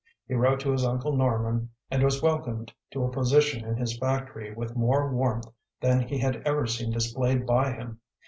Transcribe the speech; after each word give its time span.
He 0.27 0.33
wrote 0.33 0.59
to 0.61 0.71
his 0.71 0.83
uncle 0.83 1.15
Norman, 1.15 1.69
and 1.91 2.01
was 2.01 2.23
welcomed 2.23 2.73
to 2.89 3.03
a 3.03 3.11
position 3.11 3.63
in 3.63 3.77
his 3.77 3.99
factory 3.99 4.51
with 4.51 4.75
more 4.75 5.13
warmth 5.13 5.45
than 5.79 5.99
he 5.99 6.17
had 6.17 6.37
ever 6.37 6.65
seen 6.65 6.89
displayed 6.91 7.45
by 7.45 7.73
him. 7.73 7.99